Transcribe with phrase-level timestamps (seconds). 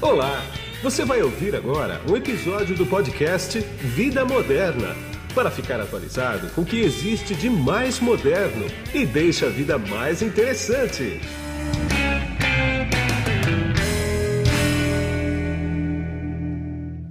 [0.00, 0.42] Olá!
[0.80, 4.94] Você vai ouvir agora um episódio do podcast Vida Moderna
[5.34, 8.64] para ficar atualizado com o que existe de mais moderno
[8.94, 11.20] e deixa a vida mais interessante.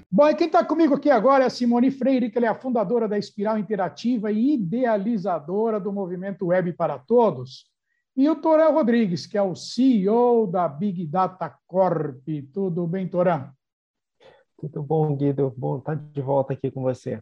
[0.09, 3.05] Bom, e quem está comigo aqui agora é a Simone Freire, que é a fundadora
[3.05, 7.65] da Espiral Interativa e idealizadora do movimento Web para Todos.
[8.17, 12.27] E o Torã Rodrigues, que é o CEO da Big Data Corp.
[12.51, 13.51] Tudo bem, Torã?
[14.57, 15.53] Tudo bom, Guido?
[15.55, 17.21] Bom estar de volta aqui com você.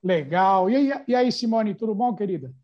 [0.00, 0.70] Legal.
[0.70, 2.54] E aí, e aí, Simone, tudo bom, querida?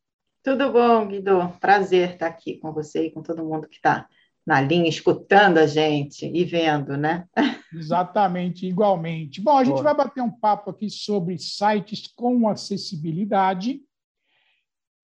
[0.41, 1.49] Tudo bom, Guido.
[1.61, 4.09] Prazer estar aqui com você e com todo mundo que está
[4.47, 7.27] na linha, escutando a gente e vendo, né?
[7.75, 9.41] Exatamente, igualmente.
[9.41, 9.93] Bom, a gente Boa.
[9.93, 13.83] vai bater um papo aqui sobre sites com acessibilidade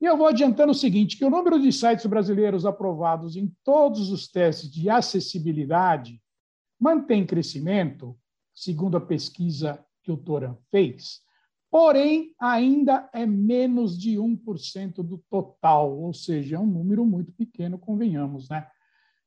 [0.01, 4.11] e eu vou adiantando o seguinte, que o número de sites brasileiros aprovados em todos
[4.11, 6.21] os testes de acessibilidade
[6.81, 8.17] mantém crescimento,
[8.55, 11.21] segundo a pesquisa que o Toran fez,
[11.71, 17.79] porém ainda é menos de 1% do total, ou seja, é um número muito pequeno,
[17.79, 18.67] convenhamos, né?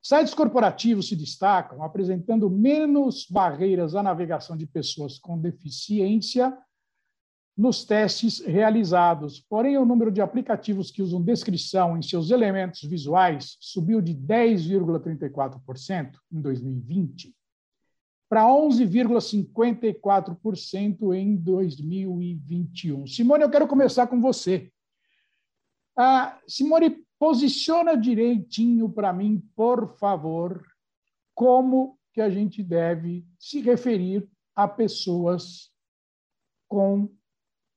[0.01, 6.57] Sites corporativos se destacam apresentando menos barreiras à navegação de pessoas com deficiência
[7.55, 9.39] nos testes realizados.
[9.39, 16.11] Porém, o número de aplicativos que usam descrição em seus elementos visuais subiu de 10,34%
[16.31, 17.33] em 2020
[18.33, 23.05] para 11,54% em 2021.
[23.05, 24.73] Simone, eu quero começar com você.
[25.95, 30.65] Ah, Simone, posiciona direitinho para mim, por favor,
[31.35, 35.71] como que a gente deve se referir a pessoas
[36.67, 37.07] com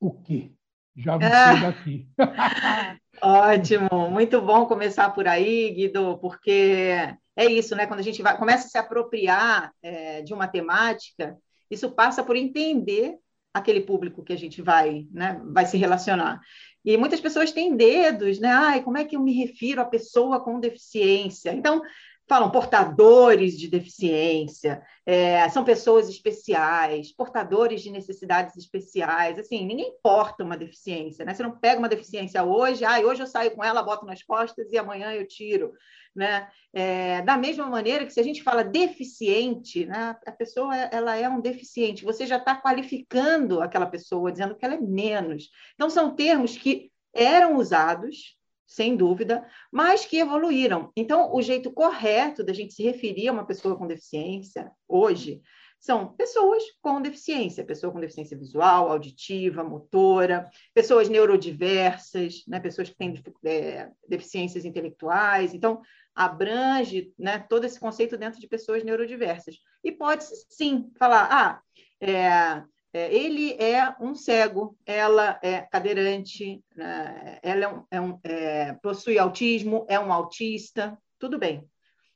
[0.01, 0.53] o quê?
[0.97, 1.55] Já vou ah.
[1.55, 2.09] daqui.
[3.23, 6.97] Ótimo, muito bom começar por aí, Guido, porque
[7.37, 7.87] é isso, né?
[7.87, 11.37] Quando a gente vai, começa a se apropriar é, de uma temática,
[11.71, 13.17] isso passa por entender
[13.53, 16.41] aquele público que a gente vai, né, vai se relacionar.
[16.85, 18.49] E muitas pessoas têm dedos, né?
[18.49, 21.53] Ai, como é que eu me refiro à pessoa com deficiência?
[21.53, 21.83] Então,
[22.29, 29.39] falam portadores de deficiência, é, são pessoas especiais, portadores de necessidades especiais.
[29.39, 31.33] Assim, ninguém porta uma deficiência, né?
[31.33, 34.73] Você não pega uma deficiência hoje, ah, hoje eu saio com ela, boto nas costas
[34.73, 35.73] e amanhã eu tiro.
[36.15, 36.49] Né?
[36.73, 41.29] É, da mesma maneira que se a gente fala deficiente, né, a pessoa ela é
[41.29, 45.51] um deficiente, você já está qualificando aquela pessoa, dizendo que ela é menos.
[45.75, 48.36] Então, são termos que eram usados
[48.67, 50.91] sem dúvida, mas que evoluíram.
[50.97, 55.41] Então, o jeito correto da gente se referir a uma pessoa com deficiência hoje
[55.79, 62.97] são pessoas com deficiência, pessoa com deficiência visual, auditiva, motora, pessoas neurodiversas, né, pessoas que
[62.97, 65.55] têm é, deficiências intelectuais.
[65.55, 65.81] Então,
[66.15, 69.57] abrange né, todo esse conceito dentro de pessoas neurodiversas.
[69.85, 71.61] E pode sim falar, ah,
[72.01, 72.65] é,
[72.97, 77.39] ele é um cego, ela é cadeirante, né?
[77.43, 81.69] ela é um, é um, é, possui autismo, é um autista, tudo bem.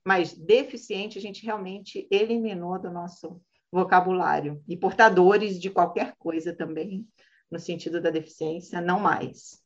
[0.04, 3.40] Mas deficiente a gente realmente eliminou do nosso
[3.70, 4.62] vocabulário.
[4.66, 7.06] E portadores de qualquer coisa também,
[7.50, 9.60] no sentido da deficiência, não mais.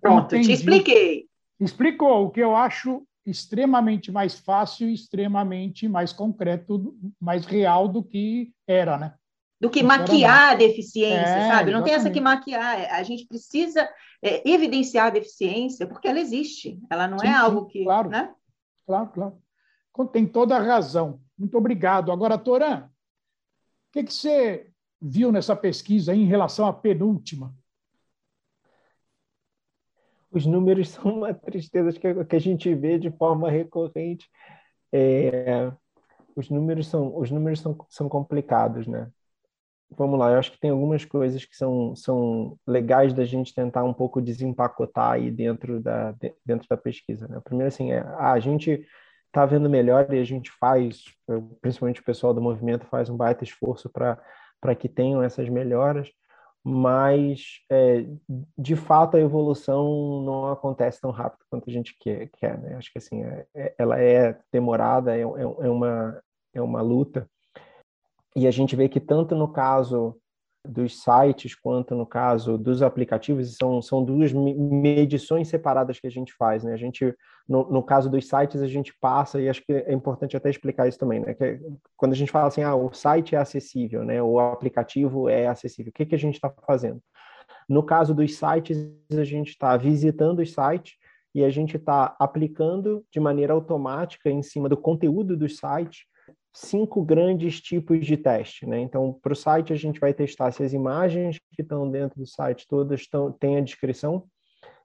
[0.00, 0.48] Pronto, Entendi.
[0.48, 1.26] te expliquei.
[1.58, 8.52] Explicou o que eu acho extremamente mais fácil, extremamente mais concreto, mais real do que
[8.66, 9.14] era, né?
[9.62, 11.70] Do que maquiar a deficiência, é, sabe?
[11.70, 11.84] Não exatamente.
[11.84, 12.80] tem essa que maquiar.
[12.80, 13.88] É, a gente precisa
[14.20, 16.80] é, evidenciar a deficiência porque ela existe.
[16.90, 17.84] Ela não é sim, é algo que.
[17.84, 18.34] Claro, né?
[18.84, 20.10] claro, claro.
[20.10, 21.20] Tem toda a razão.
[21.38, 22.10] Muito obrigado.
[22.10, 24.68] Agora, Toran, o que, que você
[25.00, 27.54] viu nessa pesquisa em relação à penúltima?
[30.28, 34.28] Os números são uma tristeza que, que a gente vê de forma recorrente.
[34.90, 35.70] É,
[36.34, 39.08] os números são os números são, são complicados, né?
[39.96, 43.84] Vamos lá, eu acho que tem algumas coisas que são, são legais da gente tentar
[43.84, 46.14] um pouco desempacotar aí dentro da,
[46.44, 47.28] dentro da pesquisa.
[47.28, 47.40] Né?
[47.44, 48.86] Primeiro, assim, é, ah, a gente
[49.26, 51.04] está vendo melhor e a gente faz,
[51.60, 56.10] principalmente o pessoal do movimento faz um baita esforço para que tenham essas melhoras,
[56.64, 58.06] mas é,
[58.56, 62.76] de fato a evolução não acontece tão rápido quanto a gente quer, quer né?
[62.76, 66.22] Acho que assim, é, é, ela é demorada, é, é, é uma,
[66.54, 67.28] é uma luta,
[68.34, 70.16] e a gente vê que tanto no caso
[70.66, 76.32] dos sites quanto no caso dos aplicativos são, são duas medições separadas que a gente
[76.34, 76.72] faz, né?
[76.72, 77.14] A gente
[77.48, 80.86] no, no caso dos sites a gente passa e acho que é importante até explicar
[80.86, 81.34] isso também, né?
[81.34, 81.60] Que
[81.96, 84.22] quando a gente fala assim, ah, o site é acessível, né?
[84.22, 85.90] O aplicativo é acessível.
[85.90, 87.02] O que que a gente está fazendo?
[87.68, 90.94] No caso dos sites a gente está visitando os sites
[91.34, 96.04] e a gente está aplicando de maneira automática em cima do conteúdo dos sites
[96.52, 98.66] cinco grandes tipos de teste.
[98.66, 98.80] Né?
[98.80, 102.26] Então, para o site, a gente vai testar se as imagens que estão dentro do
[102.26, 104.24] site todas estão, têm a descrição,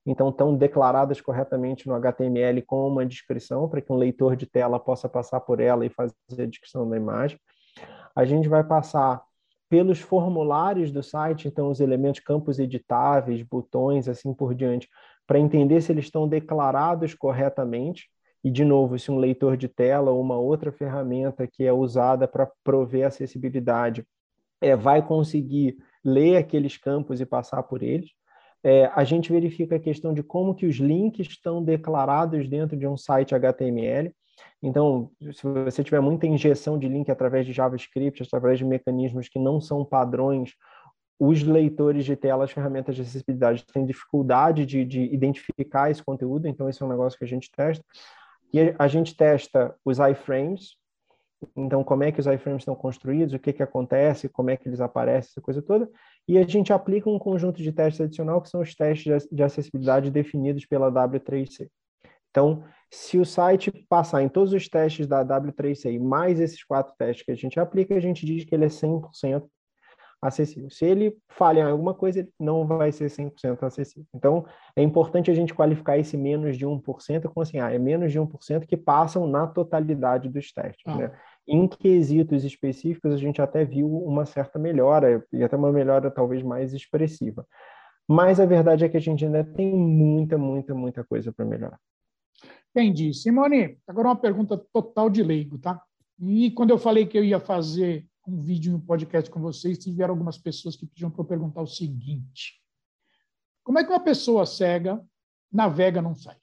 [0.06, 4.80] então estão declaradas corretamente no HTML com uma descrição, para que um leitor de tela
[4.80, 7.38] possa passar por ela e fazer a descrição da imagem.
[8.16, 9.22] A gente vai passar
[9.70, 14.88] pelos formulários do site, então os elementos campos editáveis, botões, assim por diante,
[15.26, 18.10] para entender se eles estão declarados corretamente.
[18.48, 22.26] E, de novo, se um leitor de tela ou uma outra ferramenta que é usada
[22.30, 24.08] para prover acessibilidade
[24.62, 28.10] é, vai conseguir ler aqueles campos e passar por eles.
[28.64, 32.88] É, a gente verifica a questão de como que os links estão declarados dentro de
[32.88, 34.16] um site HTML.
[34.64, 39.40] Então, se você tiver muita injeção de link através de JavaScript, através de mecanismos que
[39.40, 40.52] não são padrões,
[41.20, 46.48] os leitores de tela, as ferramentas de acessibilidade têm dificuldade de, de identificar esse conteúdo,
[46.48, 47.84] então esse é um negócio que a gente testa.
[48.54, 50.78] E a gente testa os iframes,
[51.56, 54.68] então como é que os iframes estão construídos, o que, que acontece, como é que
[54.68, 55.90] eles aparecem, essa coisa toda.
[56.28, 60.10] E a gente aplica um conjunto de testes adicional, que são os testes de acessibilidade
[60.10, 61.70] definidos pela W3C.
[62.30, 67.26] Então, se o site passar em todos os testes da W3C, mais esses quatro testes
[67.26, 69.48] que a gente aplica, a gente diz que ele é 100%
[70.22, 70.70] acessível.
[70.70, 74.08] Se ele falhar em alguma coisa, ele não vai ser 100% acessível.
[74.14, 78.12] Então, é importante a gente qualificar esse menos de 1% com assim, ah, é menos
[78.12, 80.84] de 1% que passam na totalidade dos testes.
[80.86, 80.98] Ah.
[80.98, 81.12] Né?
[81.48, 86.42] Em quesitos específicos, a gente até viu uma certa melhora, e até uma melhora talvez
[86.44, 87.46] mais expressiva.
[88.08, 91.80] Mas a verdade é que a gente ainda tem muita, muita, muita coisa para melhorar.
[92.72, 93.14] Entendi.
[93.14, 95.82] Simone, agora uma pergunta total de leigo, tá?
[96.20, 100.14] E quando eu falei que eu ia fazer um vídeo no podcast com vocês, tiveram
[100.14, 102.62] algumas pessoas que pediam para eu perguntar o seguinte:
[103.64, 105.02] Como é que uma pessoa cega
[105.52, 106.42] navega num site?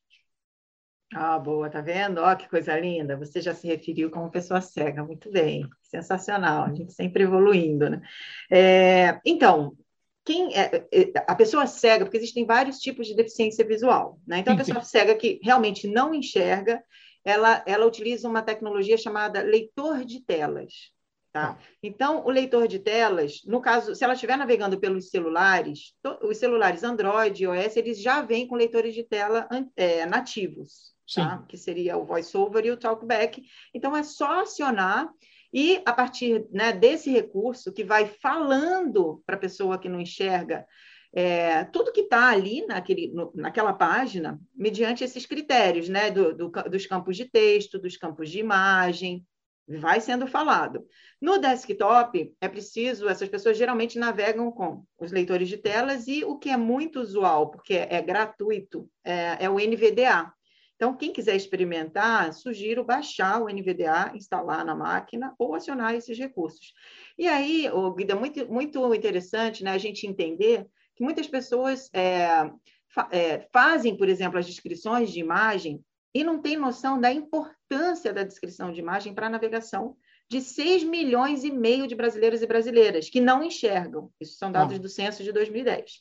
[1.15, 2.19] Ah, boa, tá vendo?
[2.19, 3.17] Ó, que coisa linda.
[3.17, 6.65] Você já se referiu como pessoa cega, muito bem, sensacional.
[6.65, 8.03] A gente sempre evoluindo, né?
[8.51, 9.77] É, então,
[10.25, 14.39] quem é, é a pessoa cega, porque existem vários tipos de deficiência visual, né?
[14.39, 16.83] Então, a pessoa cega que realmente não enxerga,
[17.25, 20.94] ela, ela utiliza uma tecnologia chamada leitor de telas.
[21.35, 21.59] Tá?
[21.83, 25.93] Então, o leitor de telas, no caso, se ela estiver navegando pelos celulares,
[26.23, 31.45] os celulares Android e iOS, eles já vêm com leitores de tela é, nativos, tá?
[31.49, 33.43] que seria o VoiceOver e o TalkBack.
[33.75, 35.11] Então, é só acionar
[35.53, 40.65] e, a partir né, desse recurso, que vai falando para a pessoa que não enxerga,
[41.13, 46.49] é, tudo que está ali naquele, no, naquela página, mediante esses critérios, né, do, do,
[46.71, 49.27] dos campos de texto, dos campos de imagem,
[49.67, 50.87] vai sendo falado.
[51.21, 56.39] No desktop, é preciso, essas pessoas geralmente navegam com os leitores de telas e o
[56.39, 60.33] que é muito usual, porque é, gratuito, é, é o NVDA.
[60.77, 66.75] Então, quem quiser experimentar, sugiro baixar o NVDA, instalar na máquina ou acionar esses recursos.
[67.17, 70.67] E aí, o Guida, muito, muito interessante né, a gente entender
[70.97, 72.51] que muitas pessoas é,
[72.89, 75.83] fa é, fazem, por exemplo, as descrições de imagem
[76.13, 77.64] e não tem noção da importância
[78.13, 79.97] da descrição de imagem para a navegação
[80.29, 84.11] de 6 milhões e meio de brasileiros e brasileiras que não enxergam.
[84.21, 84.79] Isso são dados ah.
[84.79, 86.01] do censo de 2010.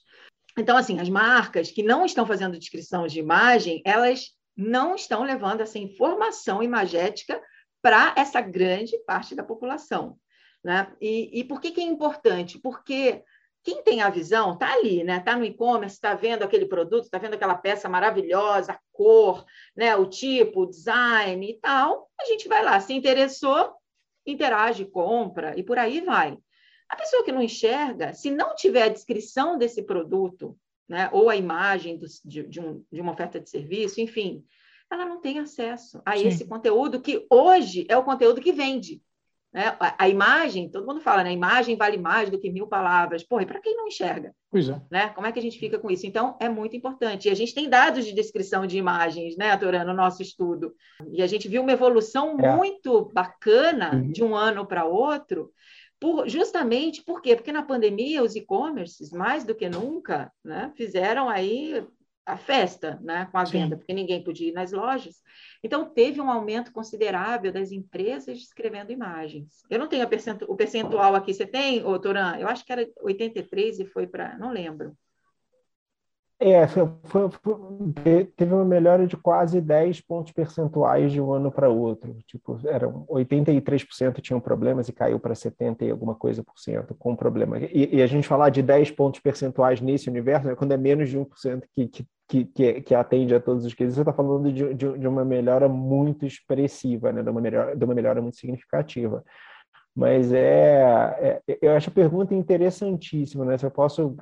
[0.57, 5.61] Então, assim, as marcas que não estão fazendo descrição de imagem, elas não estão levando
[5.61, 7.41] essa informação imagética
[7.81, 10.17] para essa grande parte da população.
[10.63, 10.87] Né?
[11.01, 12.59] E, e por que, que é importante?
[12.59, 13.23] Porque
[13.63, 15.17] quem tem a visão está ali, né?
[15.17, 19.95] Está no e-commerce, está vendo aquele produto, está vendo aquela peça maravilhosa, a cor, né?
[19.95, 22.09] O tipo, o design e tal.
[22.19, 23.73] A gente vai lá, se interessou,
[24.25, 26.37] interage, compra e por aí vai.
[26.89, 31.09] A pessoa que não enxerga, se não tiver a descrição desse produto, né?
[31.13, 34.45] Ou a imagem do, de, de, um, de uma oferta de serviço, enfim,
[34.91, 36.27] ela não tem acesso a Sim.
[36.27, 39.01] esse conteúdo que hoje é o conteúdo que vende.
[39.53, 39.75] Né?
[39.79, 41.29] A, a, imagem, todo mundo fala, né?
[41.29, 43.23] A imagem vale mais do que mil palavras.
[43.23, 44.33] Porra, e para quem não enxerga?
[44.49, 44.81] Pois é.
[44.89, 45.09] Né?
[45.09, 46.07] Como é que a gente fica com isso?
[46.07, 47.27] Então, é muito importante.
[47.27, 50.73] E a gente tem dados de descrição de imagens, né, Atorã, no nosso estudo.
[51.11, 52.55] E a gente viu uma evolução é.
[52.55, 54.11] muito bacana uhum.
[54.11, 55.51] de um ano para outro,
[55.99, 57.33] por, justamente por quê?
[57.33, 61.85] Porque na pandemia os e-commerces, mais do que nunca, né, fizeram aí
[62.25, 63.59] a festa né, com a Sim.
[63.59, 65.21] venda, porque ninguém podia ir nas lojas.
[65.63, 69.63] Então, teve um aumento considerável das empresas escrevendo imagens.
[69.69, 70.07] Eu não tenho
[70.47, 71.33] o percentual aqui.
[71.33, 72.37] Você tem, ô, Toran?
[72.37, 74.37] Eu acho que era 83 e foi para.
[74.37, 74.97] Não lembro.
[76.45, 81.49] É, foi, foi, foi, teve uma melhora de quase 10 pontos percentuais de um ano
[81.49, 82.13] para outro.
[82.27, 87.15] Tipo, eram 83% tinham problemas e caiu para 70 e alguma coisa por cento com
[87.15, 87.59] problema.
[87.59, 91.09] E, e, a gente falar de 10 pontos percentuais nesse universo, né, quando é menos
[91.09, 94.73] de 1% que, que, que, que atende a todos os quesitos, você está falando de,
[94.73, 99.23] de, de, uma melhora muito expressiva, né, de, uma melhora, de uma melhora muito significativa.
[99.95, 103.57] Mas é, é, eu acho a pergunta interessantíssima, né?
[103.57, 104.17] Se eu posso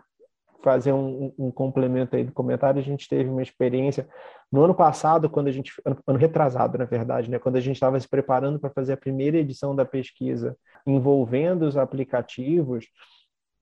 [0.62, 4.08] fazer um, um, complemento aí do comentário, a gente teve uma experiência
[4.51, 7.75] no ano passado, quando a gente, ano, ano retrasado, na verdade, né, quando a gente
[7.75, 12.86] estava se preparando para fazer a primeira edição da pesquisa envolvendo os aplicativos,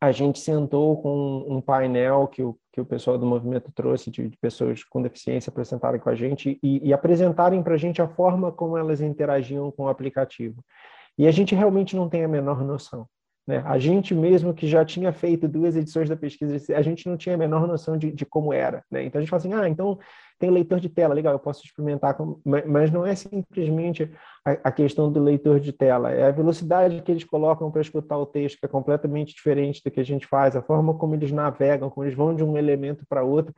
[0.01, 4.29] a gente sentou com um painel que o, que o pessoal do movimento trouxe de,
[4.29, 8.01] de pessoas com deficiência para sentarem com a gente e, e apresentarem para a gente
[8.01, 10.63] a forma como elas interagiam com o aplicativo.
[11.17, 13.05] E a gente realmente não tem a menor noção.
[13.49, 13.63] Né?
[13.65, 17.33] A gente mesmo que já tinha feito duas edições da pesquisa, a gente não tinha
[17.33, 18.83] a menor noção de, de como era.
[18.91, 19.05] Né?
[19.05, 19.97] Então a gente fala assim, ah, então
[20.37, 22.39] tem leitor de tela, legal, eu posso experimentar, com...
[22.45, 24.07] mas não é simplesmente
[24.45, 28.19] a, a, questão do leitor de tela, é a velocidade que eles colocam para escutar
[28.19, 31.31] o texto, que é completamente diferente do que a gente faz, a forma como eles
[31.31, 33.51] navegam, como eles vão de um elemento para outro,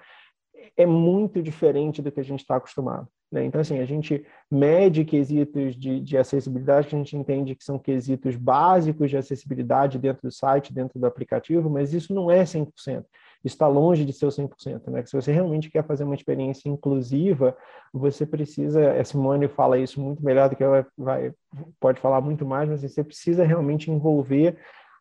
[0.76, 3.08] é muito diferente do que a gente está acostumado.
[3.32, 3.46] Né?
[3.46, 7.80] Então, assim, a gente mede quesitos de, de, acessibilidade que a gente entende que são
[7.80, 13.06] quesitos básicos de acessibilidade dentro do site, dentro do aplicativo, mas isso não é 100%.
[13.44, 14.90] Isso está longe de ser o 100%.
[14.90, 15.06] Né?
[15.06, 17.56] Se você realmente quer fazer uma experiência inclusiva,
[17.94, 21.34] você precisa, a Simone fala isso muito melhor do que ela vai,
[21.80, 24.58] pode falar muito mais, mas você precisa realmente envolver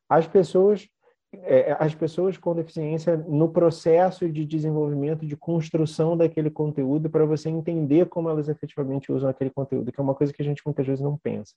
[0.08, 0.88] as pessoas
[1.32, 7.48] é, as pessoas com deficiência no processo de desenvolvimento, de construção daquele conteúdo, para você
[7.48, 10.86] entender como elas efetivamente usam aquele conteúdo, que é uma coisa que a gente muitas
[10.86, 11.54] vezes não pensa.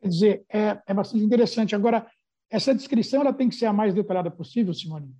[0.00, 1.74] Quer dizer, é, é bastante interessante.
[1.74, 2.06] Agora,
[2.50, 5.14] essa descrição ela tem que ser a mais detalhada possível, Simone?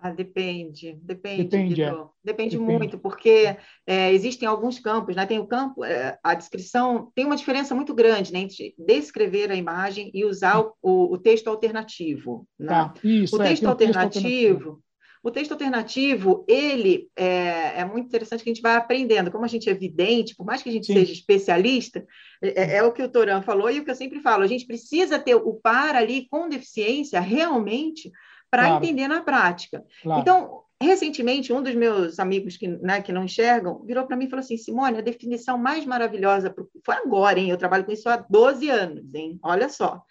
[0.00, 1.86] Ah, depende, depende, depende, é.
[1.90, 5.26] depende, depende, muito, porque é, existem alguns campos, né?
[5.26, 9.56] Tem o campo, é, a descrição tem uma diferença muito grande né, entre descrever a
[9.56, 10.72] imagem e usar o,
[11.12, 12.46] o texto alternativo.
[12.56, 12.68] Né?
[12.68, 14.82] Tá, isso, o, texto alternativo, texto alternativo,
[15.20, 19.32] o texto alternativo, ele é, é, muito interessante que a gente vai aprendendo.
[19.32, 20.94] Como a gente é vidente, por mais que a gente Sim.
[20.94, 22.06] seja especialista,
[22.40, 24.46] é, é, é, o que o Toran falou e o que eu sempre falo, a
[24.46, 28.12] gente precisa ter o par ali com deficiência realmente
[28.50, 28.84] para claro.
[28.84, 29.84] entender na prática.
[30.02, 30.20] Claro.
[30.20, 34.30] Então, recentemente, um dos meus amigos que, né, que não enxergam virou para mim e
[34.30, 36.68] falou assim: Simone, a definição mais maravilhosa, pro...
[36.84, 37.50] foi agora, hein?
[37.50, 39.38] Eu trabalho com isso há 12 anos, hein?
[39.42, 40.02] Olha só.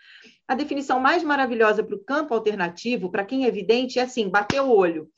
[0.47, 4.61] A definição mais maravilhosa para o campo alternativo, para quem é evidente, é assim: bater
[4.61, 5.09] o olho.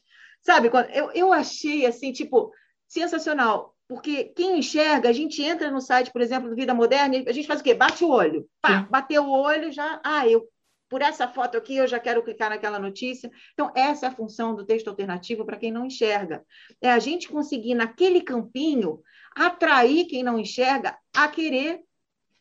[0.42, 2.52] Sabe, eu, eu achei assim, tipo,
[2.88, 3.76] sensacional.
[3.90, 7.48] Porque quem enxerga, a gente entra no site, por exemplo, do Vida Moderna, a gente
[7.48, 7.74] faz o quê?
[7.74, 8.48] Bate o olho.
[8.62, 10.00] Pá, bateu o olho, já.
[10.04, 10.48] Ah, eu
[10.90, 13.32] por essa foto aqui eu já quero clicar naquela notícia.
[13.54, 16.44] Então, essa é a função do texto alternativo para quem não enxerga.
[16.82, 19.02] É a gente conseguir, naquele campinho,
[19.36, 21.82] atrair quem não enxerga a querer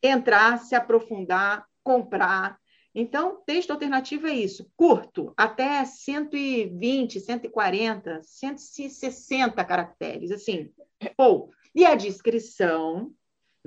[0.02, 2.58] entrar, se aprofundar, comprar.
[2.94, 10.70] Então, texto alternativo é isso, curto, até 120, 140, 160 caracteres, assim,
[11.16, 13.12] ou E a descrição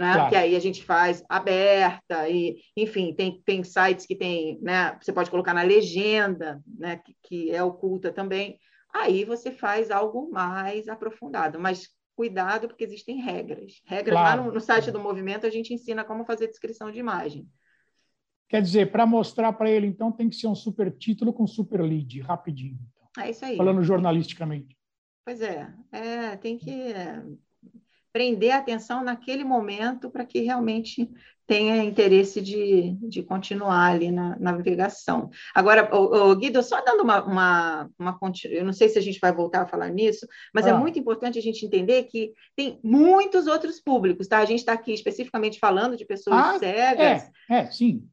[0.01, 0.13] né?
[0.13, 0.29] Claro.
[0.29, 4.97] Que aí a gente faz aberta e, enfim, tem, tem sites que tem, né?
[4.99, 6.97] Você pode colocar na legenda, né?
[6.97, 8.57] Que, que é oculta também.
[8.93, 13.81] Aí você faz algo mais aprofundado, mas cuidado porque existem regras.
[13.85, 14.41] Regras claro.
[14.41, 17.47] lá no, no site do movimento a gente ensina como fazer descrição de imagem.
[18.49, 21.81] Quer dizer, para mostrar para ele, então, tem que ser um super título com super
[21.81, 22.77] lead, rapidinho.
[22.89, 23.23] Então.
[23.23, 23.55] É isso aí.
[23.55, 24.75] Falando jornalisticamente.
[25.23, 26.91] Pois é, é tem que
[28.11, 31.09] prender a atenção naquele momento para que realmente
[31.47, 35.29] tenha interesse de, de continuar ali na, na navegação.
[35.53, 39.33] Agora, o, Guido, só dando uma, uma, uma eu não sei se a gente vai
[39.33, 40.75] voltar a falar nisso, mas é ah.
[40.75, 44.37] é muito importante a gente entender que tem muitos outros públicos, tá?
[44.37, 47.29] A gente está aqui especificamente falando de pessoas ah, cegas.
[47.49, 48.07] É, é, sim.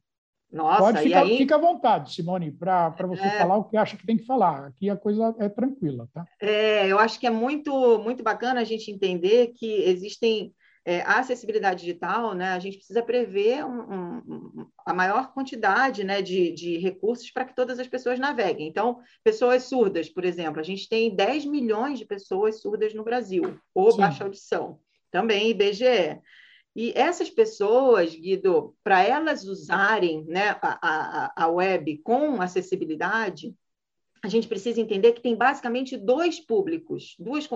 [0.50, 1.36] Nossa, Pode ficar, aí...
[1.36, 3.38] fica à vontade, Simone, para você é...
[3.38, 4.66] falar o que acha que tem que falar.
[4.66, 6.24] Aqui a coisa é tranquila, tá?
[6.40, 10.54] É, eu acho que é muito, muito bacana a gente entender que existem
[10.88, 12.52] é, a acessibilidade digital, né?
[12.52, 17.54] A gente precisa prever um, um, a maior quantidade né, de, de recursos para que
[17.54, 18.66] todas as pessoas naveguem.
[18.66, 23.60] Então, pessoas surdas, por exemplo, a gente tem 10 milhões de pessoas surdas no Brasil,
[23.74, 23.98] ou Sim.
[23.98, 24.78] baixa audição,
[25.10, 26.22] também IBGE.
[26.80, 33.52] E essas pessoas, Guido, para elas usarem né, a, a, a web com acessibilidade,
[34.22, 37.48] a gente precisa entender que tem basicamente dois públicos, duas,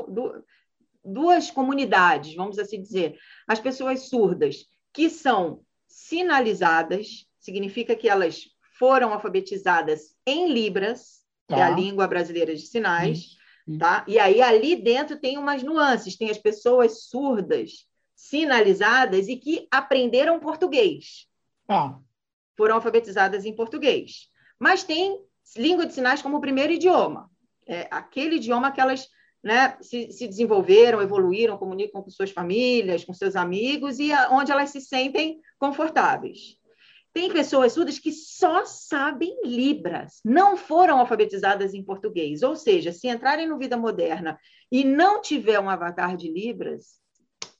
[1.05, 3.17] duas comunidades, vamos assim dizer.
[3.47, 11.59] As pessoas surdas, que são sinalizadas, significa que elas foram alfabetizadas em Libras, tá.
[11.59, 13.37] é a língua brasileira de sinais, isso,
[13.69, 13.79] isso.
[13.79, 14.05] tá?
[14.09, 17.87] E aí ali dentro tem umas nuances, tem as pessoas surdas,
[18.23, 21.27] sinalizadas e que aprenderam português.
[21.67, 21.99] Tá.
[22.57, 24.29] Foram alfabetizadas em português.
[24.61, 25.21] Mas tem
[25.57, 27.29] língua de sinais como o primeiro idioma.
[27.67, 29.09] É aquele idioma que elas
[29.43, 34.53] né, se, se, desenvolveram, evoluíram, comunicam com suas famílias, com seus amigos e a, onde
[34.53, 36.57] elas se sentem confortáveis.
[37.13, 42.43] Tem pessoas surdas que só sabem Libras, não foram alfabetizadas em português.
[42.43, 44.39] Ou seja, se entrarem no Vida Moderna
[44.71, 47.02] e não tiver um avatar de Libras,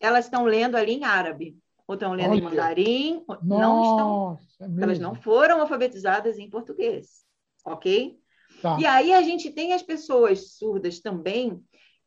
[0.03, 1.57] elas estão lendo ali em árabe,
[1.87, 2.39] ou estão lendo Olha.
[2.39, 4.41] em mandarim, Nossa, não estão.
[4.61, 7.25] É elas não foram alfabetizadas em português.
[7.65, 8.19] Ok?
[8.61, 8.79] Tá.
[8.81, 11.63] E aí a gente tem as pessoas surdas também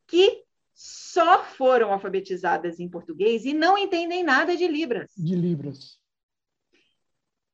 [0.08, 5.12] que só foram alfabetizadas em português e não entendem nada de Libras.
[5.18, 5.98] De Libras.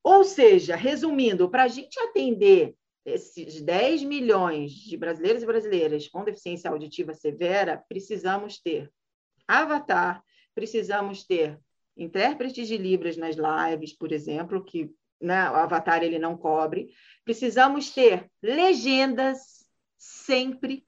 [0.04, 6.24] Ou seja, resumindo, para a gente atender esses 10 milhões de brasileiros e brasileiras com
[6.24, 8.92] deficiência auditiva severa, precisamos ter
[9.48, 11.60] avatar, precisamos ter
[11.96, 16.94] intérpretes de Libras nas lives, por exemplo, que né, o avatar ele não cobre.
[17.24, 19.66] Precisamos ter legendas
[19.98, 20.86] sempre,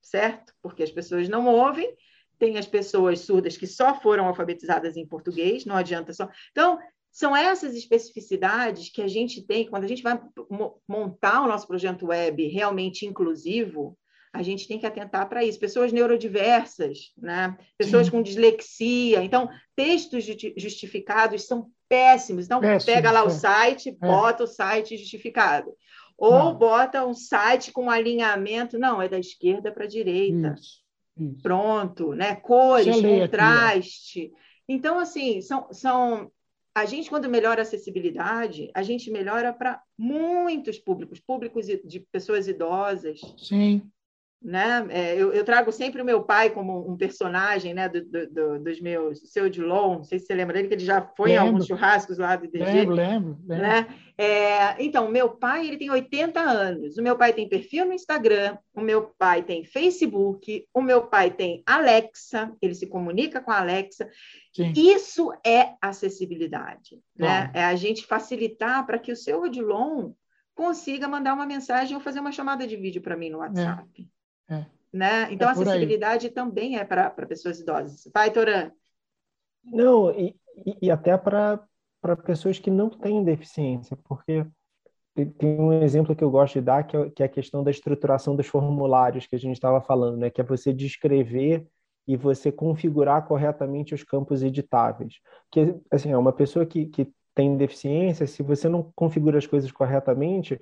[0.00, 0.54] certo?
[0.62, 1.94] Porque as pessoas não ouvem.
[2.38, 6.26] Tem as pessoas surdas que só foram alfabetizadas em português, não adianta só.
[6.52, 6.78] Então,
[7.12, 10.18] são essas especificidades que a gente tem, quando a gente vai
[10.88, 13.98] montar o nosso projeto web realmente inclusivo,
[14.32, 15.58] a gente tem que atentar para isso.
[15.58, 17.56] Pessoas neurodiversas, né?
[17.76, 18.12] pessoas Sim.
[18.12, 19.22] com dislexia.
[19.24, 20.24] Então, textos
[20.56, 22.46] justificados são péssimos.
[22.46, 23.24] Então, pega lá é.
[23.24, 23.92] o site, é.
[23.92, 25.72] bota o site justificado.
[26.16, 26.54] Ou Não.
[26.54, 28.78] bota um site com alinhamento.
[28.78, 30.54] Não, é da esquerda para a direita.
[30.56, 30.82] Isso,
[31.18, 31.42] isso.
[31.42, 32.36] Pronto, né?
[32.36, 34.20] Cores, contraste.
[34.20, 34.32] Aqui,
[34.68, 36.30] então, assim, são, são
[36.72, 42.46] a gente, quando melhora a acessibilidade, a gente melhora para muitos públicos, públicos de pessoas
[42.46, 43.20] idosas.
[43.36, 43.90] Sim.
[44.42, 44.86] Né?
[44.88, 48.58] É, eu, eu, trago sempre o meu pai como um personagem né, do, do, do,
[48.58, 51.44] dos meus, seu Dilon, não sei se você lembra dele, que ele já foi lembro.
[51.44, 52.48] em alguns churrascos lá do.
[52.50, 53.38] Lembro, lembro.
[53.46, 53.62] lembro.
[53.62, 53.86] Né?
[54.16, 58.56] É, então, meu pai ele tem 80 anos, o meu pai tem perfil no Instagram,
[58.74, 63.58] o meu pai tem Facebook, o meu pai tem Alexa, ele se comunica com a
[63.58, 64.08] Alexa.
[64.54, 64.72] Sim.
[64.74, 67.50] Isso é acessibilidade, né?
[67.52, 70.12] É a gente facilitar para que o seu Odilon
[70.54, 73.40] consiga mandar uma mensagem ou fazer uma chamada de vídeo para mim no é.
[73.40, 74.02] WhatsApp.
[74.02, 74.19] É.
[74.50, 74.66] É.
[74.92, 75.32] Né?
[75.32, 76.32] Então, é a acessibilidade aí.
[76.32, 78.08] também é para pessoas idosas.
[78.12, 78.72] Vai, Toran.
[79.64, 80.36] Não, e,
[80.82, 81.60] e até para
[82.24, 84.44] pessoas que não têm deficiência, porque
[85.38, 87.70] tem um exemplo que eu gosto de dar, que é, que é a questão da
[87.70, 90.30] estruturação dos formulários que a gente estava falando, né?
[90.30, 91.66] que é você descrever
[92.06, 95.20] e você configurar corretamente os campos editáveis.
[95.50, 99.70] Que, assim, é uma pessoa que, que tem deficiência, se você não configura as coisas
[99.70, 100.60] corretamente,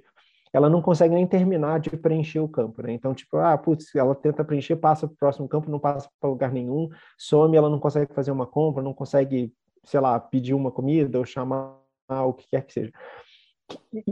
[0.53, 2.93] ela não consegue nem terminar de preencher o campo, né?
[2.93, 6.31] Então, tipo, ah, putz, ela tenta preencher, passa para o próximo campo, não passa para
[6.31, 9.53] lugar nenhum, some, ela não consegue fazer uma compra, não consegue,
[9.85, 11.77] sei lá, pedir uma comida ou chamar
[12.09, 12.93] o que quer que seja.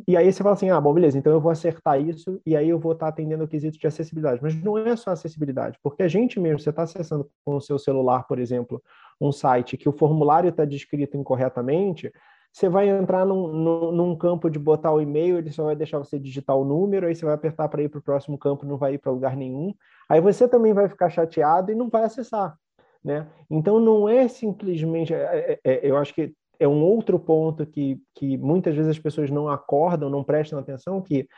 [0.06, 2.68] E aí você fala assim, ah, bom, beleza, então eu vou acertar isso e aí
[2.68, 4.42] eu vou estar atendendo o quesito de acessibilidade.
[4.42, 7.78] Mas não é só acessibilidade, porque a gente mesmo, você está acessando com o seu
[7.78, 8.82] celular, por exemplo,
[9.18, 12.12] um site que o formulário está descrito incorretamente,
[12.56, 15.98] você vai entrar num, num, num, campo de botar o e-mail, ele só vai deixar
[15.98, 18.78] você digitar o número, aí você vai apertar para ir para o próximo campo, não
[18.78, 19.74] vai ir para lugar nenhum.
[20.08, 22.56] Aí você também vai ficar chateado e não vai acessar.
[23.04, 23.26] Né?
[23.50, 25.12] Então, não é simplesmente.
[25.12, 28.98] É, é, é, eu acho que é um outro ponto que, que muitas vezes as
[28.98, 31.28] pessoas não acordam, não prestam atenção, que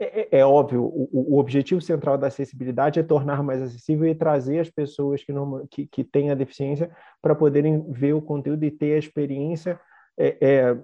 [0.00, 4.16] é, é, é óbvio, o, o, objetivo central da acessibilidade é tornar mais acessível e
[4.16, 6.90] trazer as pessoas que, não, que, que têm a deficiência
[7.22, 9.78] para poderem ver o conteúdo e ter a experiência
[10.16, 10.78] é, é,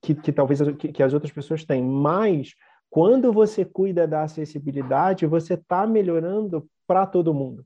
[0.00, 1.82] que, que, talvez que, que, as outras pessoas têm.
[1.82, 2.54] Mas
[2.90, 7.64] quando você cuida da acessibilidade, você está melhorando para todo mundo.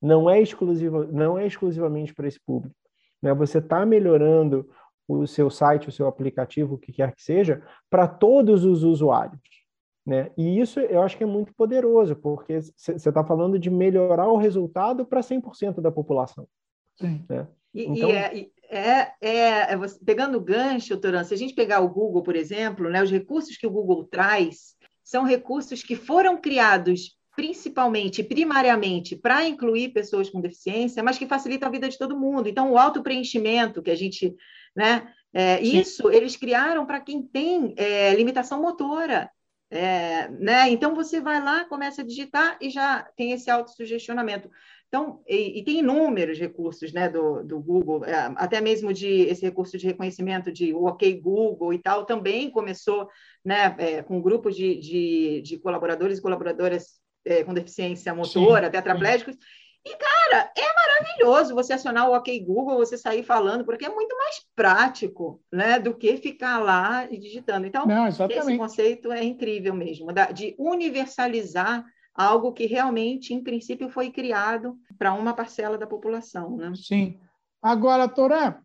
[0.00, 2.74] Não é exclusivo, não é exclusivamente para esse público.
[3.22, 3.32] Né?
[3.34, 4.68] Você está melhorando
[5.08, 9.40] o seu site, o seu aplicativo, o que quer que seja, para todos os usuários.
[10.04, 10.30] Né?
[10.36, 14.36] E isso eu acho que é muito poderoso, porque você está falando de melhorar o
[14.36, 16.46] resultado para 100% da população.
[16.96, 17.24] Sim.
[17.28, 17.46] Né?
[17.74, 18.08] E, então...
[18.08, 22.22] e, é, é, é, é pegando o gancho, Toran, se a gente pegar o Google,
[22.22, 28.24] por exemplo, né, os recursos que o Google traz são recursos que foram criados principalmente,
[28.24, 32.48] primariamente, para incluir pessoas com deficiência, mas que facilitam a vida de todo mundo.
[32.48, 34.34] Então, o auto-preenchimento que a gente,
[34.74, 39.30] né, é, isso eles criaram para quem tem é, limitação motora.
[39.68, 40.70] É, né?
[40.70, 44.48] Então você vai lá, começa a digitar e já tem esse autossugestionamento.
[44.88, 49.42] Então, e, e, tem inúmeros recursos né, do, do Google, é, até mesmo de esse
[49.42, 53.08] recurso de reconhecimento de OK Google e tal, também começou
[53.44, 58.72] né, é, com grupos de, de, de, colaboradores e colaboradoras é, com deficiência motora, sim,
[58.72, 59.36] tetraplégicos.
[59.84, 64.16] E, cara, é maravilhoso você acionar o OK Google, você sair falando, porque é muito
[64.16, 67.66] mais prático né, do que ficar lá digitando.
[67.66, 71.84] Então, Não, esse conceito é incrível mesmo, de universalizar
[72.16, 76.56] algo que realmente, em princípio, foi criado para uma parcela da população.
[76.56, 76.72] Né?
[76.74, 77.18] Sim.
[77.62, 78.56] Agora, Toré,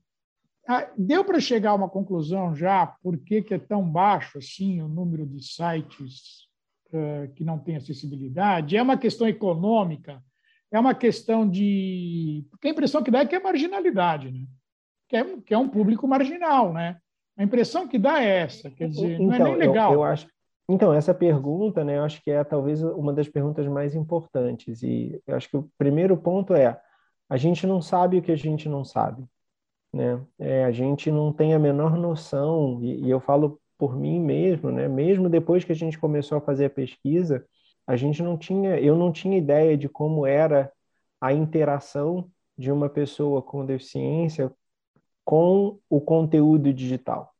[0.97, 4.87] deu para chegar a uma conclusão já por que, que é tão baixo assim o
[4.87, 6.47] número de sites
[6.87, 8.77] uh, que não têm acessibilidade?
[8.77, 10.23] É uma questão econômica?
[10.71, 12.45] É uma questão de.
[12.49, 14.45] Porque a impressão que dá é que é marginalidade, né?
[15.09, 16.71] que, é, que é um público marginal.
[16.71, 16.97] Né?
[17.37, 19.93] A impressão que dá é essa, quer dizer, então, não é nem então, legal.
[19.93, 20.27] Eu, eu acho,
[20.71, 24.81] então, essa pergunta, né, eu acho que é talvez uma das perguntas mais importantes.
[24.83, 26.79] E eu acho que o primeiro ponto é:
[27.29, 29.25] a gente não sabe o que a gente não sabe.
[29.93, 30.25] Né?
[30.39, 34.71] É, a gente não tem a menor noção, e, e, eu falo por mim mesmo,
[34.71, 34.87] né?
[34.87, 37.45] mesmo depois que a gente começou a fazer a pesquisa,
[37.85, 40.71] a gente não tinha, eu não tinha ideia de como era
[41.19, 44.51] a interação de uma pessoa com deficiência
[45.25, 47.30] com o conteúdo digital.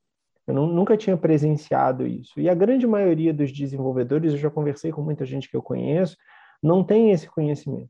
[0.52, 2.40] Eu não, nunca tinha presenciado isso.
[2.40, 6.18] E a grande maioria dos desenvolvedores, eu já conversei com muita gente que eu conheço,
[6.62, 7.90] não tem esse conhecimento.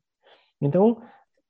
[0.61, 1.01] Então,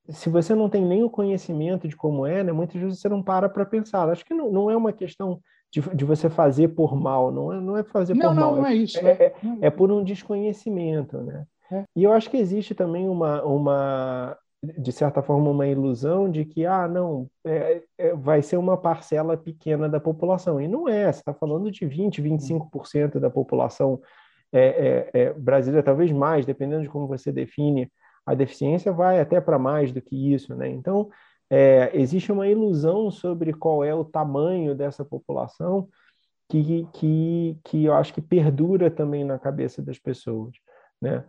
[0.09, 3.21] se você não tem nem o conhecimento de como é, né, muitas vezes você não
[3.21, 4.09] para para pensar.
[4.09, 7.59] Acho que não, não é uma questão de, de, você fazer por mal, não é,
[7.59, 8.55] não é fazer não, por não, mal.
[8.55, 8.97] Não, é isso.
[8.99, 11.45] É, é, é, por um desconhecimento, né?
[11.71, 11.83] É.
[11.95, 16.65] E eu acho que existe também uma, uma de certa forma, uma ilusão de que,
[16.65, 20.61] ah, não, é, é, vai ser uma parcela pequena da população.
[20.61, 23.99] E não é, você está falando de 20%, 25% da população
[24.53, 27.91] é, é, é, brasileira, talvez mais, dependendo de como você define
[28.23, 30.69] a deficiência, vai até para mais do que isso, né?
[30.69, 31.09] Então,
[31.49, 35.89] é, existe uma ilusão sobre qual é o tamanho dessa população
[36.47, 40.53] que, que, que eu acho que perdura também na cabeça das pessoas,
[41.01, 41.25] né?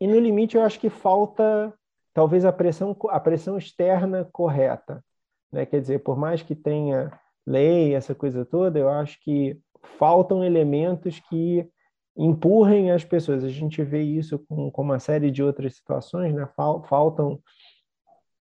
[0.00, 1.74] E no limite, eu acho que falta
[2.12, 5.04] talvez a pressão, a pressão externa correta.
[5.52, 5.66] Né?
[5.66, 7.12] Quer dizer, por mais que tenha
[7.46, 9.58] lei, essa coisa toda, eu acho que
[9.98, 11.68] faltam elementos que
[12.16, 13.44] empurrem as pessoas.
[13.44, 16.48] A gente vê isso com, com uma série de outras situações, né?
[16.88, 17.40] faltam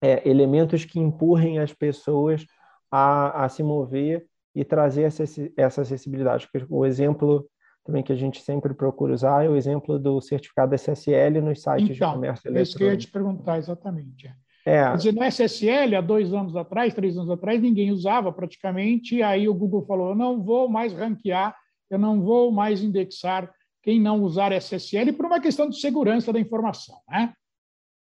[0.01, 2.45] é, elementos que empurrem as pessoas
[2.91, 5.23] a, a se mover e trazer essa,
[5.57, 6.47] essa acessibilidade.
[6.69, 7.49] O exemplo
[7.83, 11.95] também que a gente sempre procura usar é o exemplo do certificado SSL nos sites
[11.95, 12.57] então, de comércio eletrônico.
[12.57, 14.33] É isso que eu ia te perguntar exatamente.
[14.65, 14.83] É.
[14.89, 19.47] Quer dizer, no SSL, há dois anos atrás, três anos atrás, ninguém usava praticamente, aí
[19.49, 21.53] o Google falou, eu não vou mais ranquear,
[21.89, 26.39] eu não vou mais indexar quem não usar SSL por uma questão de segurança da
[26.39, 27.33] informação, né?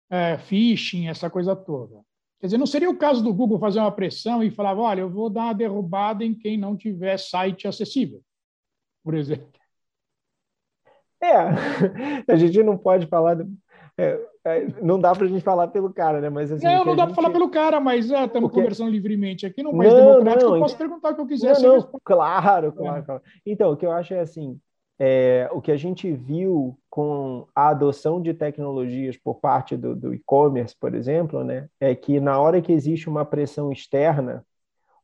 [0.10, 2.02] É, phishing, essa coisa toda.
[2.42, 5.10] Quer dizer, não seria o caso do Google fazer uma pressão e falar, olha, eu
[5.10, 8.22] vou dar uma derrubada em quem não tiver site acessível,
[9.06, 9.61] por exemplo.
[11.22, 11.36] É,
[12.28, 13.38] a gente não pode falar.
[13.98, 16.30] É, é, não dá para a gente falar pelo cara, né?
[16.30, 17.14] Mas, assim, não, não dá gente...
[17.14, 18.62] para falar pelo cara, mas é, estamos Porque...
[18.62, 20.50] conversando livremente aqui país não, democrático.
[20.50, 21.60] Não, eu posso perguntar o que eu quiser.
[21.60, 23.22] Não, não, claro, claro, claro.
[23.46, 24.60] Então, o que eu acho é assim:
[24.98, 30.14] é, o que a gente viu com a adoção de tecnologias por parte do, do
[30.14, 34.46] e-commerce, por exemplo, né, é que na hora que existe uma pressão externa,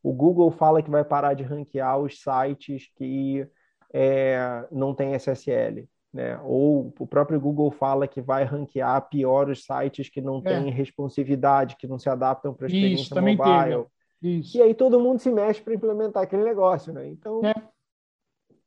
[0.02, 3.48] o Google fala que vai parar de ranquear os sites que
[3.94, 6.39] é, não têm SSL né?
[6.43, 10.41] Ou o próprio Google fala que vai ranquear pior os sites que não é.
[10.41, 13.86] têm responsividade, que não se adaptam para a experiência Isso, também mobile.
[14.22, 14.58] Isso.
[14.58, 17.08] E aí todo mundo se mexe para implementar aquele negócio, né?
[17.08, 17.54] Então, é.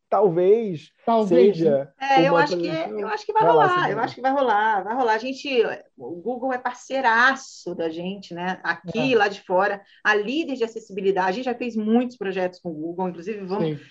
[0.08, 1.92] talvez, talvez seja.
[2.00, 3.80] É, eu acho que eu acho que vai, vai rolar.
[3.80, 5.14] Lá, eu acho que vai rolar, vai rolar.
[5.14, 5.48] A gente,
[5.96, 8.60] o Google é parceiraço da gente, né?
[8.62, 9.16] Aqui, é.
[9.16, 11.28] lá de fora, a líder de acessibilidade.
[11.28, 13.84] A gente já fez muitos projetos com o Google, inclusive vamos Sim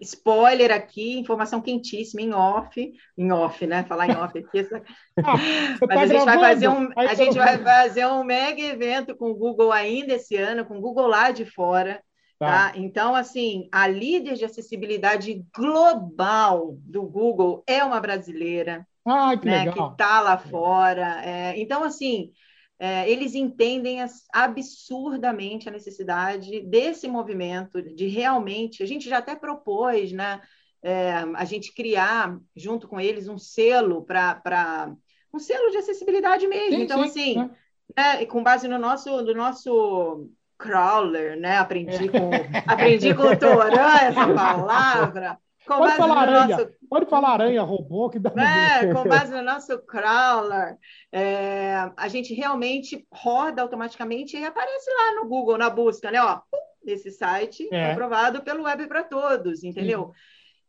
[0.00, 3.84] spoiler aqui, informação quentíssima em off, em off, né?
[3.84, 4.58] Falar em off aqui.
[4.58, 4.82] Essa...
[5.24, 5.32] Ah,
[5.80, 9.30] Mas tá a gente vai fazer um, a gente vai fazer um mega evento com
[9.30, 12.02] o Google ainda esse ano, com o Google lá de fora.
[12.38, 12.70] Tá.
[12.70, 12.72] tá?
[12.76, 19.72] Então, assim, a líder de acessibilidade global do Google é uma brasileira, ah, que né,
[19.72, 21.24] que está lá fora.
[21.24, 22.32] É, então, assim,
[22.78, 28.82] é, eles entendem as, absurdamente a necessidade desse movimento, de realmente.
[28.82, 30.40] A gente já até propôs, né?
[30.82, 34.92] É, a gente criar, junto com eles, um selo para.
[35.32, 36.76] um selo de acessibilidade mesmo.
[36.76, 37.50] Sim, então, sim, assim,
[37.96, 38.18] é.
[38.18, 41.56] né, com base no nosso, no nosso crawler, né?
[41.56, 42.30] Aprendi com,
[42.66, 45.38] aprendi com o Toran essa palavra.
[45.66, 46.70] Com pode falar aranha, nosso...
[46.88, 50.78] pode falar aranha, robô, que dá é, Com base no nosso crawler,
[51.10, 56.22] é, a gente realmente roda automaticamente e aparece lá no Google, na busca, né?
[56.22, 56.40] Ó,
[56.84, 57.90] esse site é.
[57.90, 60.12] aprovado pelo Web para Todos, entendeu?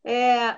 [0.04, 0.58] É,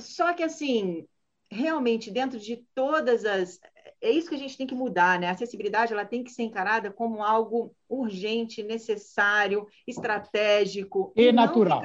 [0.00, 1.06] só que, assim,
[1.48, 3.60] realmente, dentro de todas as...
[4.00, 5.28] É isso que a gente tem que mudar, né?
[5.28, 11.12] A acessibilidade ela tem que ser encarada como algo urgente, necessário, estratégico.
[11.16, 11.80] E, e natural.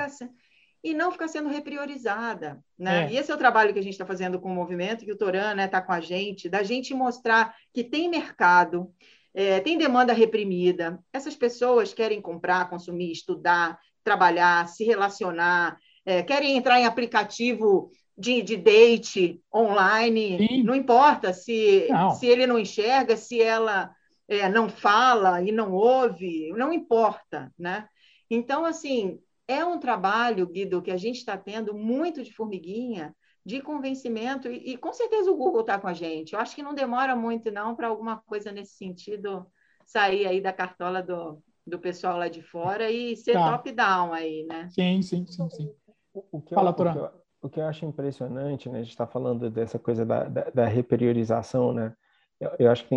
[0.83, 2.59] E não ficar sendo repriorizada.
[2.77, 3.05] Né?
[3.05, 3.11] É.
[3.11, 5.17] E esse é o trabalho que a gente está fazendo com o movimento, que o
[5.17, 8.91] Toran está né, tá com a gente, da gente mostrar que tem mercado,
[9.33, 16.57] é, tem demanda reprimida, essas pessoas querem comprar, consumir, estudar, trabalhar, se relacionar, é, querem
[16.57, 20.63] entrar em aplicativo de, de date online, Sim.
[20.63, 22.11] não importa se, não.
[22.11, 23.91] se ele não enxerga, se ela
[24.27, 27.87] é, não fala e não ouve, não importa, né?
[28.29, 33.59] Então, assim, é um trabalho, Guido, que a gente está tendo muito de formiguinha, de
[33.61, 36.33] convencimento, e, e com certeza o Google está com a gente.
[36.33, 39.47] Eu acho que não demora muito, não, para alguma coisa nesse sentido
[39.87, 43.51] sair aí da cartola do, do pessoal lá de fora e ser tá.
[43.51, 44.69] top-down aí, né?
[44.69, 45.73] Sim, sim, sim, sim.
[46.13, 48.79] O, que Fala, eu, o, que eu, o que eu acho impressionante, né?
[48.79, 51.95] A gente está falando dessa coisa da, da, da repriorização, né?
[52.39, 52.89] Eu, eu acho que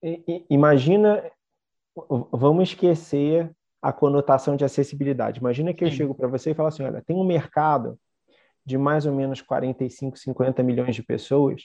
[0.00, 1.22] tem, imagina,
[2.32, 5.40] vamos esquecer a conotação de acessibilidade.
[5.40, 5.90] Imagina que Sim.
[5.90, 7.98] eu chego para você e falo assim, olha, tem um mercado
[8.64, 11.62] de mais ou menos 45, 50 milhões de pessoas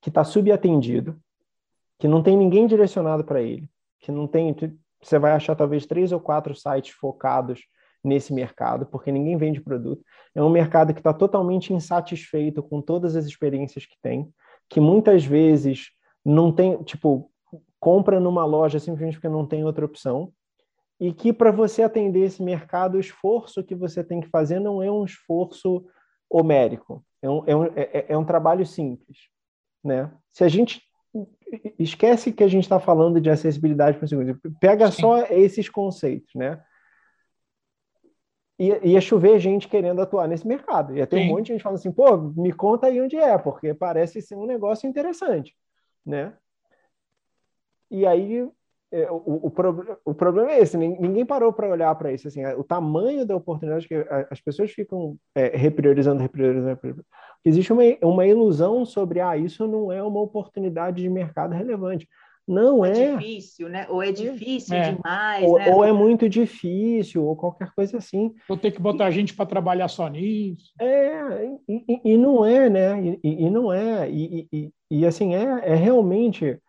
[0.00, 1.18] que está subatendido,
[1.98, 4.54] que não tem ninguém direcionado para ele, que não tem,
[5.02, 7.62] você vai achar talvez três ou quatro sites focados
[8.04, 10.04] nesse mercado, porque ninguém vende produto.
[10.34, 14.32] É um mercado que está totalmente insatisfeito com todas as experiências que tem,
[14.68, 15.90] que muitas vezes
[16.24, 17.30] não tem, tipo,
[17.80, 20.32] compra numa loja simplesmente porque não tem outra opção,
[20.98, 24.82] e que para você atender esse mercado, o esforço que você tem que fazer não
[24.82, 25.86] é um esforço
[26.28, 29.28] homérico, é um, é um, é, é, é um trabalho simples.
[29.84, 30.10] Né?
[30.32, 30.82] Se a gente
[31.78, 35.02] esquece que a gente está falando de acessibilidade para o segundo, pega Sim.
[35.02, 36.62] só esses conceitos, né?
[38.58, 40.96] Ia, ia chover gente querendo atuar nesse mercado.
[40.96, 41.24] Ia ter Sim.
[41.24, 44.34] um monte de gente falando assim, pô, me conta aí onde é, porque parece ser
[44.34, 45.54] um negócio interessante,
[46.04, 46.34] né?
[47.90, 48.48] E aí
[49.10, 52.28] o, o, pro, o, problema é esse, ninguém parou para olhar para isso.
[52.28, 53.94] Assim, o tamanho da oportunidade que
[54.30, 57.06] as pessoas ficam é, repriorizando, repriorizando, repriorizando.
[57.44, 62.08] Existe uma, uma ilusão sobre, ah, isso não é uma oportunidade de mercado relevante.
[62.46, 62.90] Não é.
[62.90, 63.86] É difícil, né?
[63.88, 64.12] Ou é, é.
[64.12, 64.92] difícil é.
[64.92, 65.44] demais.
[65.44, 65.74] Ou, né?
[65.74, 68.32] ou, é muito difícil, ou qualquer coisa assim.
[68.48, 70.72] Vou ter que botar e, gente para trabalhar só nisso.
[70.80, 73.18] É, e, e, e não é, né?
[73.22, 74.08] E, não é.
[74.08, 76.60] E, e, assim, é, é realmente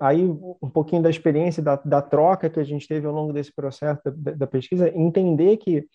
[0.00, 3.52] aí um pouquinho da experiência, da, da troca que a gente teve ao longo desse
[3.52, 5.86] processo da, da pesquisa, entender que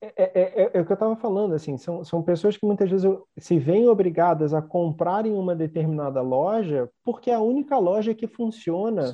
[0.00, 2.90] é, é, é, é o que eu estava falando, assim, são, são pessoas que muitas
[2.90, 8.26] vezes se veem obrigadas a comprarem uma determinada loja porque é a única loja que
[8.26, 9.12] funciona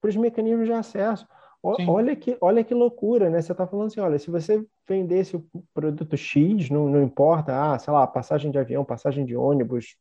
[0.00, 1.26] para os mecanismos de acesso.
[1.66, 3.40] Olha que, olha que loucura, né?
[3.40, 7.78] Você está falando assim, olha, se você vendesse o produto X, não, não importa, ah,
[7.78, 9.96] sei lá, passagem de avião, passagem de ônibus,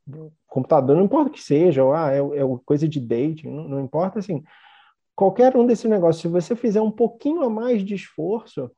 [0.45, 3.79] computador, não importa o que seja, ou, ah, é, é coisa de dating, não, não
[3.79, 4.43] importa, assim,
[5.15, 8.69] qualquer um desses negócios, se você fizer um pouquinho a mais de esforço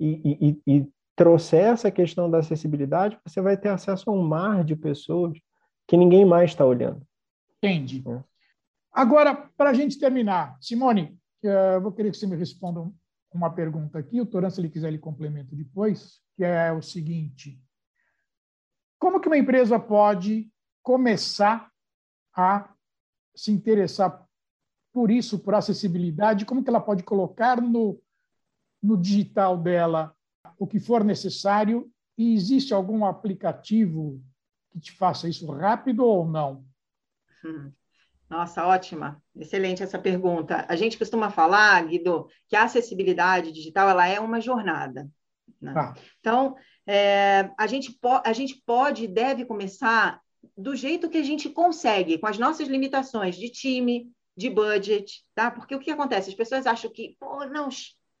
[0.00, 4.64] e, e, e trouxer essa questão da acessibilidade, você vai ter acesso a um mar
[4.64, 5.38] de pessoas
[5.86, 7.02] que ninguém mais está olhando.
[7.58, 8.02] Entendi.
[8.04, 8.20] É.
[8.92, 12.80] Agora, para a gente terminar, Simone, eu vou querer que você me responda
[13.32, 14.20] uma pergunta aqui.
[14.20, 17.60] O Toran, se ele quiser, ele complementa depois, que é o seguinte:
[18.98, 20.50] como que uma empresa pode
[20.82, 21.70] começar
[22.34, 22.72] a
[23.34, 24.26] se interessar
[24.92, 26.44] por isso, por acessibilidade?
[26.44, 28.00] Como que ela pode colocar no,
[28.82, 30.14] no digital dela
[30.58, 31.90] o que for necessário?
[32.16, 34.22] E existe algum aplicativo
[34.70, 36.64] que te faça isso rápido ou não?
[37.44, 37.72] Hum.
[38.32, 40.64] Nossa, ótima, excelente essa pergunta.
[40.66, 45.06] A gente costuma falar, Guido, que a acessibilidade digital ela é uma jornada.
[45.60, 45.74] Né?
[45.76, 45.92] Ah.
[46.18, 50.18] Então, é, a, gente a gente pode e deve começar
[50.56, 55.50] do jeito que a gente consegue, com as nossas limitações de time, de budget, tá?
[55.50, 56.30] Porque o que acontece?
[56.30, 57.68] As pessoas acham que, pô, não,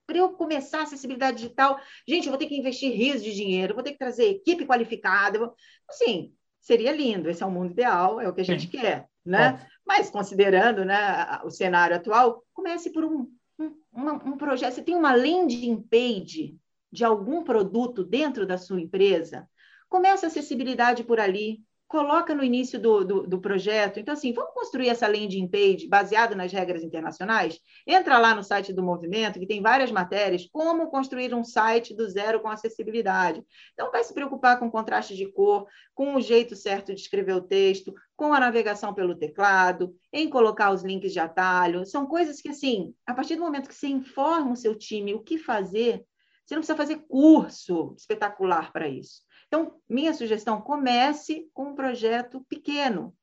[0.06, 3.72] para eu começar a acessibilidade digital, gente, eu vou ter que investir rios de dinheiro,
[3.72, 5.38] vou ter que trazer equipe qualificada.
[5.38, 5.54] Vou...
[5.88, 8.68] Assim, seria lindo, esse é o mundo ideal, é o que a gente Sim.
[8.68, 9.58] quer, né?
[9.86, 14.74] Mas, considerando né, o cenário atual, comece por um, um, um projeto.
[14.74, 16.56] Você tem uma landing page
[16.90, 19.48] de algum produto dentro da sua empresa?
[19.88, 24.00] Comece a acessibilidade por ali, coloca no início do, do, do, projeto.
[24.00, 27.60] Então, assim, vamos construir essa landing page baseada nas regras internacionais?
[27.86, 32.08] Entra lá no site do movimento, que tem várias matérias, como construir um site do
[32.08, 33.44] zero com acessibilidade.
[33.74, 37.42] Então, vai se preocupar com contraste de cor, com o jeito certo de escrever o
[37.42, 41.84] texto, com a navegação pelo teclado, em colocar os links de atalho.
[41.84, 45.22] São coisas que, assim, a partir do momento que você informa o seu time o
[45.22, 46.02] que fazer,
[46.44, 49.22] você não precisa fazer curso espetacular para isso.
[49.46, 53.14] Então, minha sugestão, comece com um projeto pequeno.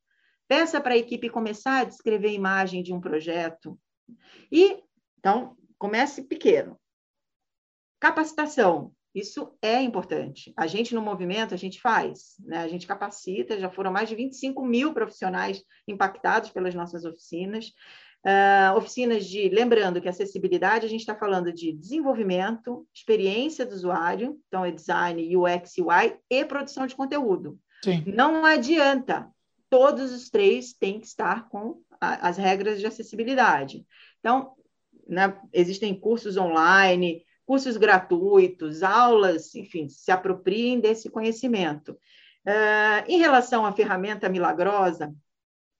[0.47, 3.79] Peça para a equipe começar a descrever a imagem de um projeto.
[4.51, 4.83] E,
[5.17, 6.79] então, comece pequeno.
[7.99, 8.93] Capacitação.
[9.13, 10.53] Isso é importante.
[10.55, 12.59] A gente, no movimento, a gente faz, né?
[12.59, 17.73] a gente capacita, já foram mais de 25 mil profissionais impactados pelas nossas oficinas.
[18.25, 24.37] Uh, oficinas de, lembrando que acessibilidade, a gente está falando de desenvolvimento, experiência do usuário,
[24.47, 27.57] então é design, UX, UI e produção de conteúdo.
[27.81, 28.03] Sim.
[28.07, 29.29] Não adianta,
[29.69, 33.85] todos os três têm que estar com a, as regras de acessibilidade.
[34.19, 34.53] Então,
[35.07, 41.93] né, existem cursos online, cursos gratuitos, aulas, enfim, se apropriem desse conhecimento.
[42.45, 45.13] Uh, em relação à ferramenta milagrosa,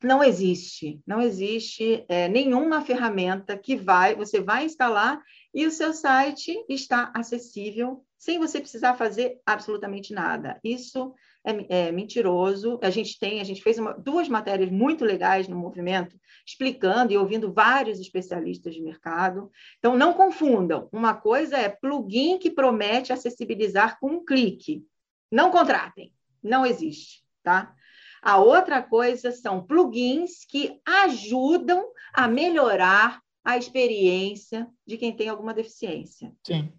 [0.02, 5.22] não existe, não existe é, nenhuma ferramenta que vai, você vai instalar
[5.54, 10.60] e o seu site está acessível sem você precisar fazer absolutamente nada.
[10.64, 12.80] Isso é, é mentiroso.
[12.82, 17.18] A gente tem, a gente fez uma, duas matérias muito legais no movimento, explicando e
[17.18, 19.50] ouvindo vários especialistas de mercado.
[19.80, 20.90] Então, não confundam.
[20.92, 24.86] Uma coisa é plugin que promete acessibilizar com um clique.
[25.32, 26.14] Não contratem.
[26.44, 27.74] Não existe, tá?
[28.22, 35.54] A outra coisa são plugins que ajudam a melhorar a experiência de quem tem alguma
[35.54, 36.34] deficiência.
[36.46, 36.72] Sim.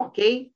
[0.00, 0.50] Ok?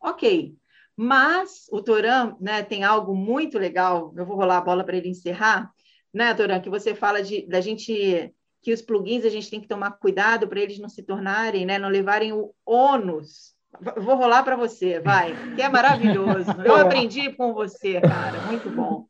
[0.00, 0.54] Ok.
[0.96, 5.08] Mas o Toran né, tem algo muito legal, eu vou rolar a bola para ele
[5.08, 5.72] encerrar,
[6.12, 9.68] né, Toran, que você fala de da gente que os plugins a gente tem que
[9.68, 13.54] tomar cuidado para eles não se tornarem, né, não levarem o ônus.
[13.98, 16.46] Vou rolar para você, vai, que é maravilhoso.
[16.64, 19.06] Eu aprendi com você, cara, muito bom.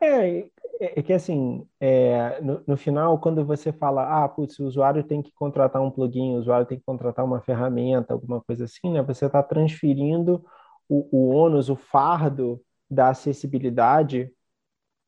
[0.00, 0.48] É, é,
[0.80, 5.22] é que assim, é, no, no, final, quando você fala, ah, putz, o usuário tem
[5.22, 9.02] que contratar um plugin, o usuário tem que contratar uma ferramenta, alguma coisa assim, né?
[9.02, 10.44] Você está transferindo
[10.88, 12.60] o, o ônus, o fardo
[12.90, 14.30] da acessibilidade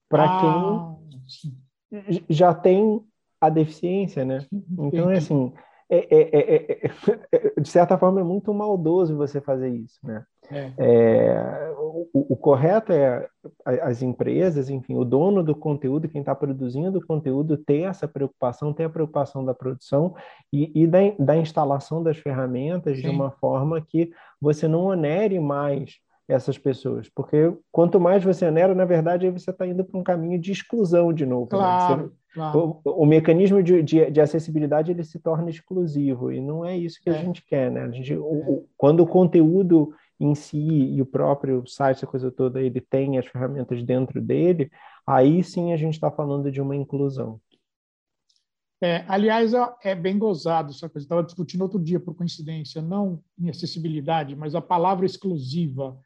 [0.09, 0.97] para ah,
[1.91, 3.05] quem já tem
[3.41, 4.47] a deficiência, né?
[4.79, 5.53] Então, é assim,
[5.89, 10.25] é, é, é, de certa forma, é muito maldoso você fazer isso, né?
[10.51, 11.73] É.
[11.79, 13.29] O, o, correto é
[13.67, 18.73] as empresas, enfim, o dono do conteúdo, quem está produzindo o conteúdo, ter essa preocupação,
[18.73, 20.15] ter a preocupação da produção
[20.53, 23.03] e, e da, da, instalação das ferramentas Sim.
[23.03, 25.99] de uma forma que você não onere mais
[26.29, 30.03] essas pessoas, porque quanto mais você onera, na verdade, aí você está indo para um
[30.03, 31.49] caminho de exclusão de novo.
[31.49, 31.97] Claro.
[31.97, 32.03] Né?
[32.05, 32.83] Você, Claro.
[32.85, 37.01] O, o, mecanismo de, de, de, acessibilidade ele se torna exclusivo e não é isso
[37.03, 37.15] que é.
[37.15, 37.81] a gente quer, né?
[37.81, 42.31] A gente, o, o, quando o conteúdo em si e o próprio site, essa coisa
[42.31, 44.71] toda, ele tem as ferramentas dentro dele,
[45.07, 47.41] aí sim a gente está falando de uma inclusão.
[48.81, 49.53] É, aliás,
[49.83, 51.05] é bem gozado essa coisa.
[51.05, 55.99] Estava discutindo outro dia, por coincidência, não em acessibilidade, mas a palavra exclusiva.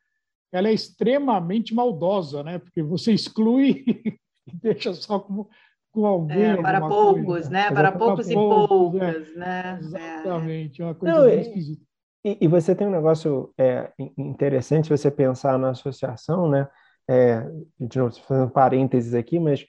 [0.53, 2.59] Ela é extremamente maldosa, né?
[2.59, 3.85] Porque você exclui
[4.47, 5.49] e deixa só como
[5.93, 6.43] com alguém.
[6.43, 7.51] É, para poucos, coisa.
[7.51, 7.71] né?
[7.71, 9.79] Para, poucos, poucos e poucas, né?
[9.81, 11.90] Exatamente, é uma coisa Não, bem esquisita.
[12.25, 16.69] E, e, você tem um negócio é, interessante, você pensar na associação, né?
[17.09, 17.41] É,
[17.79, 19.67] de novo, fazendo parênteses aqui, mas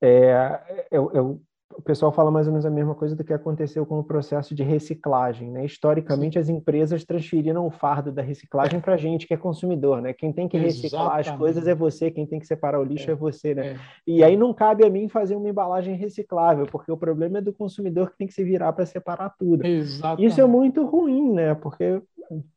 [0.00, 1.42] é, eu, eu
[1.74, 4.54] o pessoal fala mais ou menos a mesma coisa do que aconteceu com o processo
[4.54, 5.50] de reciclagem.
[5.50, 5.64] Né?
[5.64, 6.38] Historicamente, Sim.
[6.38, 10.00] as empresas transferiram o fardo da reciclagem para a gente, que é consumidor.
[10.00, 10.12] Né?
[10.12, 11.30] Quem tem que reciclar Exatamente.
[11.30, 13.54] as coisas é você, quem tem que separar o lixo é, é você.
[13.54, 13.66] Né?
[13.68, 13.76] É.
[14.06, 17.52] E aí não cabe a mim fazer uma embalagem reciclável, porque o problema é do
[17.52, 19.64] consumidor que tem que se virar para separar tudo.
[19.64, 20.26] Exatamente.
[20.26, 21.54] Isso é muito ruim, né?
[21.54, 22.02] porque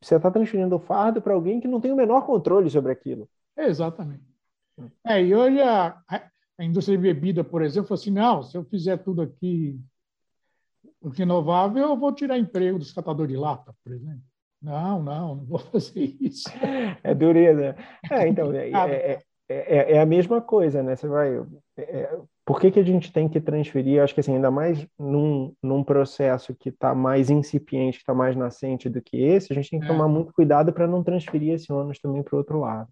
[0.01, 3.27] você está transferindo o fardo para alguém que não tem o menor controle sobre aquilo.
[3.57, 4.23] Exatamente.
[5.05, 5.97] É, e hoje a,
[6.61, 9.79] a indústria de bebida, por exemplo, falou assim: não, se eu fizer tudo aqui
[11.13, 14.21] renovável, eu vou tirar emprego dos catadores de lata, por exemplo.
[14.61, 16.47] Não, não, não vou fazer isso.
[17.03, 17.75] É dureza.
[18.11, 19.19] É, então, é, é,
[19.49, 20.95] é, é, a mesma coisa, né?
[20.95, 21.31] Você vai.
[22.45, 23.99] por que, que a gente tem que transferir?
[23.99, 28.35] Acho que assim, ainda mais num, num processo que está mais incipiente, que está mais
[28.35, 31.73] nascente do que esse, a gente tem que tomar muito cuidado para não transferir esse
[31.73, 32.87] ônus também para o outro lado.